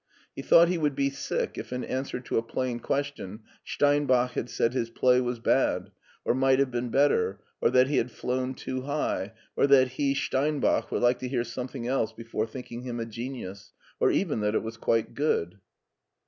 He 0.35 0.41
thought 0.41 0.67
he 0.67 0.79
would 0.79 0.95
be 0.95 1.11
sick 1.11 1.59
if 1.59 1.71
in 1.71 1.83
answer 1.83 2.19
to 2.21 2.39
a 2.39 2.41
plain 2.41 2.79
question 2.79 3.41
Steinbach 3.63 4.31
had 4.31 4.49
said 4.49 4.73
his 4.73 4.89
play 4.89 5.21
was 5.21 5.37
bad, 5.37 5.91
or 6.25 6.33
might 6.33 6.57
have 6.57 6.71
been 6.71 6.89
better, 6.89 7.39
or 7.61 7.69
that 7.69 7.85
he 7.85 7.97
had 7.97 8.09
flown 8.11 8.55
too 8.55 8.81
high, 8.81 9.31
or 9.55 9.67
that 9.67 9.89
he, 9.89 10.15
Steinbach, 10.15 10.91
would 10.91 11.03
like 11.03 11.19
to 11.19 11.27
hear 11.29 11.43
something 11.43 11.85
else 11.87 12.13
before 12.13 12.47
thinking 12.47 12.81
him 12.81 12.99
a 12.99 13.05
genius, 13.05 13.73
or 13.99 14.09
even 14.09 14.39
that 14.39 14.55
it 14.55 14.63
was 14.63 14.75
quite 14.75 15.13
good. 15.13 15.59